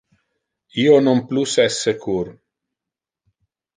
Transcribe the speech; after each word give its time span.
Io 0.83 0.95
non 1.09 1.21
plus 1.33 1.55
es 1.65 1.77
secur. 1.89 2.25